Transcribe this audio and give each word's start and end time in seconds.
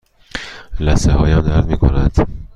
لثه 0.79 1.11
هایم 1.11 1.41
درد 1.41 1.67
می 1.67 1.77
کنند. 1.77 2.45